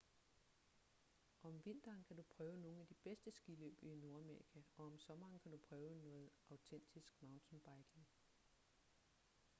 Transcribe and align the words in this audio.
om 1.41 1.65
vinteren 1.65 2.03
kan 2.03 2.17
du 2.17 2.23
prøve 2.23 2.57
nogle 2.57 2.81
af 2.81 2.87
de 2.87 2.95
bedste 3.03 3.31
skiløb 3.31 3.77
i 3.81 3.85
nordamerika 3.95 4.61
og 4.75 4.85
om 4.85 4.99
sommeren 4.99 5.39
kan 5.39 5.51
du 5.51 5.57
prøve 5.57 5.95
noget 5.97 6.29
autentisk 6.49 7.13
mountainbiking 7.21 8.07